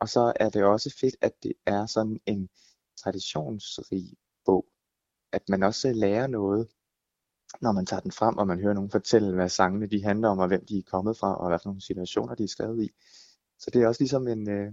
Og 0.00 0.08
så 0.08 0.32
er 0.36 0.48
det 0.48 0.64
også 0.64 0.96
fedt, 1.00 1.16
at 1.20 1.32
det 1.42 1.52
er 1.66 1.86
sådan 1.86 2.20
en 2.26 2.48
traditionsrig 2.96 4.04
bog, 4.44 4.66
at 5.32 5.48
man 5.48 5.62
også 5.62 5.92
lærer 5.92 6.26
noget 6.26 6.68
når 7.62 7.72
man 7.72 7.86
tager 7.86 8.00
den 8.00 8.12
frem, 8.12 8.38
og 8.38 8.46
man 8.46 8.60
hører 8.60 8.74
nogen 8.74 8.90
fortælle, 8.90 9.34
hvad 9.34 9.48
sangene 9.48 9.86
de 9.86 10.04
handler 10.04 10.28
om, 10.28 10.38
og 10.38 10.48
hvem 10.48 10.66
de 10.66 10.78
er 10.78 10.82
kommet 10.86 11.16
fra, 11.16 11.34
og 11.34 11.48
hvad 11.48 11.58
for 11.58 11.68
nogle 11.68 11.82
situationer 11.82 12.34
de 12.34 12.44
er 12.44 12.48
skrevet 12.48 12.82
i. 12.84 12.90
Så 13.58 13.70
det 13.70 13.82
er 13.82 13.88
også 13.88 14.00
ligesom 14.00 14.28
en, 14.28 14.50
øh, 14.50 14.72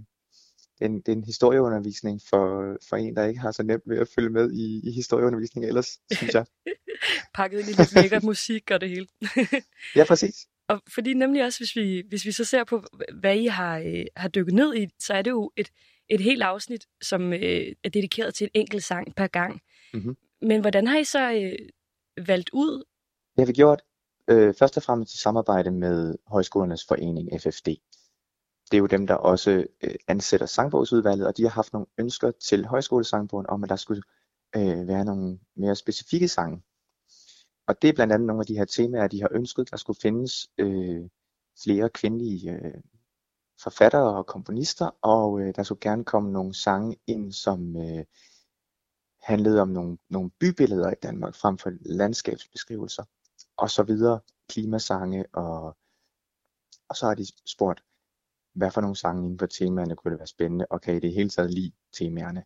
en, 0.80 0.96
det 0.96 1.08
er 1.08 1.12
en 1.12 1.24
historieundervisning 1.24 2.20
for, 2.30 2.76
for 2.88 2.96
en, 2.96 3.16
der 3.16 3.24
ikke 3.24 3.40
har 3.40 3.52
så 3.52 3.62
nemt 3.62 3.82
ved 3.86 3.98
at 3.98 4.08
følge 4.08 4.30
med 4.30 4.52
i, 4.52 4.88
i 4.88 4.92
historieundervisning 4.92 5.66
ellers, 5.66 5.98
synes 6.12 6.34
jeg. 6.34 6.46
Pakket 7.34 7.58
ind 7.58 7.68
i 7.68 7.72
lidt 7.72 7.94
lækker 7.94 8.20
musik 8.22 8.70
og 8.70 8.80
det 8.80 8.88
hele. 8.88 9.06
ja, 9.96 10.04
præcis. 10.08 10.46
Og 10.72 10.80
fordi 10.94 11.14
nemlig 11.14 11.44
også, 11.44 11.58
hvis 11.58 11.76
vi, 11.76 12.02
hvis 12.08 12.24
vi 12.24 12.32
så 12.32 12.44
ser 12.44 12.64
på, 12.64 12.84
hvad 13.20 13.36
I 13.36 13.46
har, 13.46 13.78
øh, 13.78 14.04
har 14.16 14.28
dykket 14.28 14.54
ned 14.54 14.76
i, 14.76 14.88
så 14.98 15.14
er 15.14 15.22
det 15.22 15.30
jo 15.30 15.52
et, 15.56 15.68
et 16.08 16.20
helt 16.20 16.42
afsnit, 16.42 16.86
som 17.02 17.32
øh, 17.32 17.72
er 17.84 17.88
dedikeret 17.88 18.34
til 18.34 18.44
en 18.44 18.50
enkelt 18.54 18.84
sang 18.84 19.14
per 19.16 19.26
gang. 19.26 19.60
Mm-hmm. 19.94 20.16
Men 20.42 20.60
hvordan 20.60 20.86
har 20.86 20.98
I 20.98 21.04
så 21.04 21.32
øh, 21.32 22.26
valgt 22.26 22.50
ud? 22.52 22.84
Det 23.36 23.38
har 23.38 23.46
vi 23.46 23.52
gjort 23.52 23.82
øh, 24.28 24.54
først 24.54 24.76
og 24.76 24.82
fremmest 24.82 25.14
i 25.14 25.18
samarbejde 25.18 25.70
med 25.70 26.14
Højskolernes 26.26 26.84
Forening, 26.88 27.40
FFD. 27.40 27.66
Det 28.70 28.76
er 28.76 28.78
jo 28.78 28.86
dem, 28.86 29.06
der 29.06 29.14
også 29.14 29.66
øh, 29.82 29.94
ansætter 30.08 30.46
sangbogsudvalget, 30.46 31.26
og 31.26 31.36
de 31.36 31.42
har 31.42 31.50
haft 31.50 31.72
nogle 31.72 31.86
ønsker 31.98 32.30
til 32.30 32.66
højskolesangbogen 32.66 33.46
om, 33.48 33.64
at 33.64 33.70
der 33.70 33.76
skulle 33.76 34.02
øh, 34.56 34.88
være 34.88 35.04
nogle 35.04 35.38
mere 35.56 35.76
specifikke 35.76 36.28
sange. 36.28 36.62
Og 37.66 37.82
det 37.82 37.88
er 37.88 37.94
blandt 37.94 38.12
andet 38.12 38.26
nogle 38.26 38.42
af 38.42 38.46
de 38.46 38.56
her 38.56 38.64
temaer, 38.64 39.08
de 39.08 39.20
har 39.20 39.28
ønsket, 39.32 39.70
der 39.70 39.76
skulle 39.76 39.98
findes 40.02 40.48
øh, 40.58 41.08
flere 41.64 41.90
kvindelige 41.90 42.52
øh, 42.52 42.82
forfattere 43.62 44.16
og 44.16 44.26
komponister, 44.26 44.90
og 45.02 45.40
øh, 45.40 45.54
der 45.56 45.62
skulle 45.62 45.80
gerne 45.80 46.04
komme 46.04 46.32
nogle 46.32 46.54
sange 46.54 46.96
ind, 47.06 47.32
som 47.32 47.76
øh, 47.76 48.04
handlede 49.22 49.60
om 49.60 49.68
nogle, 49.68 49.98
nogle 50.08 50.30
bybilleder 50.30 50.90
i 50.90 51.00
Danmark 51.02 51.34
frem 51.34 51.58
for 51.58 51.72
landskabsbeskrivelser 51.80 53.04
og 53.56 53.70
så 53.70 53.82
videre, 53.82 54.20
klimasange 54.48 55.26
og, 55.32 55.76
og 56.88 56.96
så 56.96 57.06
har 57.06 57.14
de 57.14 57.26
spurgt, 57.46 57.84
hvad 58.54 58.70
for 58.70 58.80
nogle 58.80 58.96
sange 58.96 59.24
inden 59.24 59.38
for 59.38 59.46
temaerne 59.46 59.96
kunne 59.96 60.10
det 60.10 60.18
være 60.18 60.26
spændende, 60.26 60.66
og 60.70 60.80
kan 60.80 60.96
I 60.96 61.00
det 61.00 61.12
hele 61.12 61.28
taget 61.28 61.50
lide 61.50 61.72
temaerne? 61.92 62.44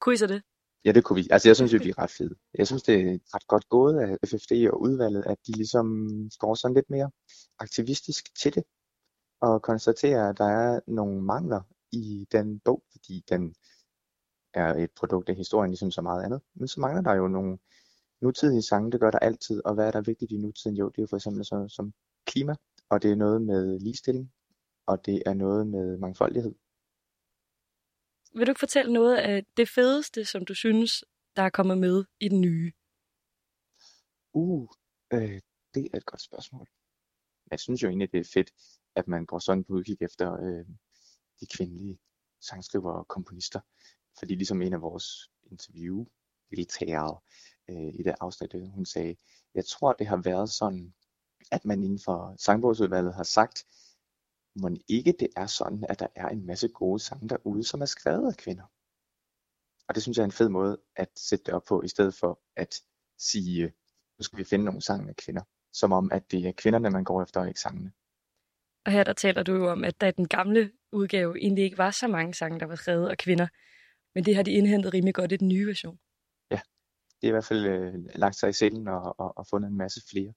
Kunne 0.00 0.14
I 0.14 0.18
så 0.18 0.26
det? 0.26 0.42
Ja, 0.84 0.92
det 0.92 1.04
kunne 1.04 1.16
vi. 1.22 1.28
Altså, 1.30 1.48
jeg 1.48 1.56
synes 1.56 1.72
jo, 1.72 1.78
vi 1.82 1.88
er 1.90 1.98
ret 1.98 2.10
fede. 2.10 2.34
Jeg 2.54 2.66
synes, 2.66 2.82
det 2.82 2.94
er 2.94 3.18
ret 3.34 3.46
godt 3.46 3.68
gået 3.68 3.98
af 4.00 4.16
FFD 4.28 4.52
og 4.72 4.80
udvalget, 4.80 5.24
at 5.26 5.36
de 5.46 5.52
ligesom 5.52 5.86
går 6.38 6.54
sådan 6.54 6.74
lidt 6.74 6.90
mere 6.90 7.10
aktivistisk 7.58 8.24
til 8.42 8.54
det, 8.54 8.64
og 9.40 9.62
konstaterer, 9.62 10.28
at 10.28 10.38
der 10.38 10.44
er 10.44 10.80
nogle 10.86 11.22
mangler 11.22 11.60
i 11.92 12.26
den 12.32 12.60
bog, 12.60 12.82
fordi 12.92 13.24
den 13.28 13.54
er 14.54 14.74
et 14.74 14.90
produkt 14.96 15.28
af 15.28 15.34
historien, 15.36 15.70
ligesom 15.70 15.90
så 15.90 16.02
meget 16.02 16.24
andet. 16.24 16.40
Men 16.54 16.68
så 16.68 16.80
mangler 16.80 17.02
der 17.02 17.14
jo 17.14 17.28
nogle 17.28 17.58
nutidige 18.22 18.62
sange, 18.62 18.92
det 18.92 19.00
gør 19.00 19.10
der 19.10 19.18
altid. 19.18 19.62
Og 19.64 19.74
hvad 19.74 19.86
er 19.86 19.90
der 19.90 20.00
vigtigt 20.00 20.32
i 20.32 20.36
nutiden? 20.36 20.76
Jo, 20.76 20.88
det 20.88 20.98
er 20.98 21.02
jo 21.02 21.06
for 21.06 21.16
eksempel 21.16 21.44
sådan 21.44 21.68
som 21.68 21.92
klima, 22.26 22.54
og 22.90 23.02
det 23.02 23.12
er 23.12 23.16
noget 23.16 23.42
med 23.42 23.80
ligestilling, 23.80 24.32
og 24.86 25.06
det 25.06 25.22
er 25.26 25.34
noget 25.34 25.66
med 25.66 25.98
mangfoldighed. 25.98 26.54
Vil 28.34 28.46
du 28.46 28.50
ikke 28.50 28.58
fortælle 28.58 28.92
noget 28.92 29.16
af 29.16 29.44
det 29.56 29.68
fedeste, 29.68 30.24
som 30.24 30.44
du 30.44 30.54
synes, 30.54 31.04
der 31.36 31.42
er 31.42 31.50
kommet 31.50 31.78
med 31.78 32.04
i 32.20 32.28
den 32.28 32.40
nye? 32.40 32.72
Uh, 34.32 34.68
øh, 35.12 35.40
det 35.74 35.88
er 35.92 35.96
et 35.96 36.06
godt 36.06 36.22
spørgsmål. 36.22 36.68
Jeg 37.50 37.60
synes 37.60 37.82
jo 37.82 37.88
egentlig, 37.88 38.12
det 38.12 38.20
er 38.20 38.30
fedt, 38.34 38.50
at 38.94 39.08
man 39.08 39.26
går 39.26 39.38
sådan 39.38 39.64
på 39.64 39.72
udkig 39.72 39.96
efter 40.00 40.32
øh, 40.42 40.64
de 41.40 41.46
kvindelige 41.46 41.98
sangskriver 42.40 42.92
og 42.92 43.08
komponister. 43.08 43.60
Fordi 44.18 44.34
ligesom 44.34 44.62
en 44.62 44.72
af 44.72 44.80
vores 44.80 45.30
interviewdeltagere 45.50 47.18
øh, 47.70 47.94
i 47.94 48.02
det 48.02 48.14
afsnit, 48.20 48.54
øh, 48.54 48.68
hun 48.68 48.86
sagde, 48.86 49.16
jeg 49.54 49.64
tror, 49.66 49.92
det 49.92 50.06
har 50.06 50.16
været 50.16 50.50
sådan, 50.50 50.94
at 51.50 51.64
man 51.64 51.82
inden 51.82 52.00
for 52.04 52.34
sangbogsudvalget 52.38 53.14
har 53.14 53.22
sagt, 53.22 53.64
må 54.60 54.70
ikke 54.88 55.14
det 55.20 55.28
er 55.36 55.46
sådan, 55.46 55.84
at 55.88 55.98
der 55.98 56.06
er 56.16 56.28
en 56.28 56.46
masse 56.46 56.68
gode 56.68 57.00
sange 57.00 57.28
derude, 57.28 57.64
som 57.64 57.80
er 57.80 57.86
skrevet 57.86 58.28
af 58.28 58.36
kvinder. 58.36 58.64
Og 59.88 59.94
det 59.94 60.02
synes 60.02 60.18
jeg 60.18 60.22
er 60.22 60.26
en 60.26 60.32
fed 60.32 60.48
måde 60.48 60.80
at 60.96 61.08
sætte 61.16 61.44
det 61.44 61.54
op 61.54 61.62
på, 61.68 61.82
i 61.82 61.88
stedet 61.88 62.14
for 62.14 62.40
at 62.56 62.74
sige, 63.18 63.72
nu 64.18 64.22
skal 64.22 64.38
vi 64.38 64.44
finde 64.44 64.64
nogle 64.64 64.82
sange 64.82 65.08
af 65.08 65.16
kvinder. 65.16 65.42
Som 65.72 65.92
om, 65.92 66.12
at 66.12 66.30
det 66.30 66.46
er 66.46 66.52
kvinderne, 66.52 66.90
man 66.90 67.04
går 67.04 67.22
efter, 67.22 67.40
og 67.40 67.48
ikke 67.48 67.60
sangene. 67.60 67.92
Og 68.86 68.92
her 68.92 69.04
der 69.04 69.12
taler 69.12 69.42
du 69.42 69.54
jo 69.54 69.70
om, 69.70 69.84
at 69.84 70.00
der 70.00 70.06
i 70.06 70.10
den 70.10 70.28
gamle 70.28 70.72
udgave 70.92 71.38
egentlig 71.38 71.64
ikke 71.64 71.78
var 71.78 71.90
så 71.90 72.08
mange 72.08 72.34
sange, 72.34 72.60
der 72.60 72.66
var 72.66 72.74
skrevet 72.74 73.08
af 73.08 73.18
kvinder. 73.18 73.48
Men 74.14 74.24
det 74.24 74.36
har 74.36 74.42
de 74.42 74.52
indhentet 74.52 74.94
rimelig 74.94 75.14
godt 75.14 75.32
i 75.32 75.36
den 75.36 75.48
nye 75.48 75.66
version. 75.66 75.98
Ja, 76.50 76.60
det 77.20 77.26
er 77.26 77.28
i 77.28 77.30
hvert 77.30 77.44
fald 77.44 77.66
øh, 77.66 77.94
lagt 78.14 78.36
sig 78.36 78.50
i 78.50 78.52
selen 78.52 78.88
og, 78.88 79.20
og, 79.20 79.38
og 79.38 79.46
fundet 79.46 79.68
en 79.70 79.76
masse 79.76 80.00
flere. 80.10 80.32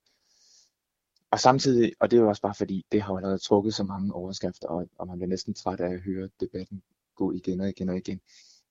Og 1.32 1.40
samtidig, 1.40 1.94
og 2.00 2.12
det 2.12 2.18
er 2.18 2.22
jo 2.22 2.30
også 2.30 2.42
bare 2.42 2.56
fordi, 2.56 2.86
det 2.92 3.02
har 3.02 3.14
jo 3.14 3.18
allerede 3.18 3.38
trukket 3.38 3.74
så 3.74 3.84
mange 3.84 4.14
overskrifter, 4.14 4.68
og, 4.68 4.90
og 4.98 5.08
man 5.08 5.18
bliver 5.18 5.30
næsten 5.30 5.54
træt 5.54 5.80
af 5.80 5.94
at 5.94 6.02
høre 6.02 6.30
debatten 6.40 6.84
gå 7.16 7.32
igen 7.32 7.62
og 7.62 7.70
igen 7.70 7.90
og 7.90 7.98
igen. 7.98 8.22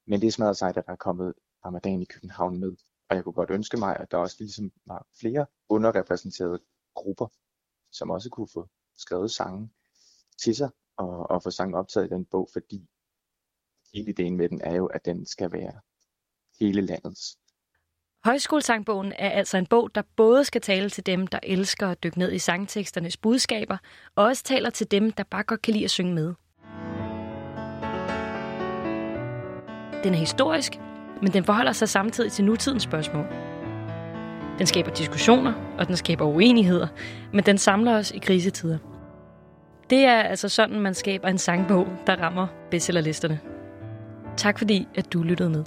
Men 0.07 0.21
det 0.21 0.27
er 0.27 0.33
smadret 0.33 0.57
sejt, 0.57 0.77
at 0.77 0.87
der 0.87 0.93
er 0.93 0.97
kommet 0.97 1.35
Ramadan 1.65 2.03
i 2.03 2.05
København 2.05 2.61
med. 2.61 2.77
Og 3.09 3.17
jeg 3.17 3.25
kunne 3.25 3.33
godt 3.33 3.51
ønske 3.51 3.77
mig, 3.77 3.97
at 3.97 4.11
der 4.11 4.17
også 4.17 4.37
ligesom 4.39 4.73
var 4.87 5.07
flere 5.21 5.47
underrepræsenterede 5.69 6.61
grupper, 6.95 7.27
som 7.93 8.11
også 8.11 8.31
kunne 8.31 8.49
få 8.49 8.69
skrevet 8.97 9.31
sange 9.31 9.71
til 10.43 10.57
sig 10.57 10.71
og, 10.97 11.31
og 11.31 11.43
få 11.43 11.51
sangen 11.51 11.75
optaget 11.75 12.07
i 12.07 12.15
den 12.15 12.25
bog, 12.25 12.49
fordi 12.53 12.89
hele 13.95 14.11
ideen 14.11 14.37
med 14.37 14.49
den 14.49 14.61
er 14.61 14.75
jo, 14.75 14.87
at 14.87 15.05
den 15.05 15.27
skal 15.27 15.53
være 15.53 15.81
hele 16.61 16.81
landets. 16.81 17.39
Højskolesangbogen 18.25 19.13
er 19.19 19.31
altså 19.31 19.59
en 19.59 19.67
bog, 19.67 19.91
der 19.95 20.03
både 20.17 20.45
skal 20.45 20.61
tale 20.61 20.91
til 20.91 21.07
dem, 21.07 21.27
der 21.27 21.39
elsker 21.43 21.89
at 21.89 22.03
dykke 22.03 22.19
ned 22.19 22.33
i 22.33 22.39
sangteksternes 22.39 23.17
budskaber, 23.17 23.77
og 24.17 24.25
også 24.25 24.43
taler 24.43 24.71
til 24.71 24.91
dem, 24.91 25.13
der 25.13 25.25
bare 25.31 25.43
godt 25.43 25.63
kan 25.63 25.73
lide 25.73 25.85
at 25.85 25.91
synge 25.91 26.15
med. 26.15 26.35
Den 30.05 30.15
er 30.15 30.19
historisk, 30.19 30.73
men 31.23 31.33
den 31.33 31.45
forholder 31.45 31.73
sig 31.73 31.89
samtidig 31.89 32.33
til 32.33 32.45
nutidens 32.45 32.83
spørgsmål. 32.83 33.27
Den 34.59 34.67
skaber 34.67 34.91
diskussioner, 34.91 35.53
og 35.79 35.87
den 35.87 35.97
skaber 35.97 36.25
uenigheder, 36.25 36.89
men 37.33 37.45
den 37.45 37.59
samler 37.59 37.97
os 37.97 38.11
i 38.11 38.19
krisetider. 38.19 38.79
Det 39.91 39.99
er 39.99 40.23
altså 40.23 40.49
sådan, 40.49 40.81
man 40.81 40.95
skaber 40.95 41.29
en 41.29 41.39
sangbog, 41.39 41.89
der 42.07 42.17
rammer 42.17 42.47
bestsellerlisterne. 42.71 43.41
Tak 44.37 44.59
fordi, 44.59 44.89
at 44.95 45.13
du 45.13 45.23
lyttede 45.23 45.51
med. 45.51 45.65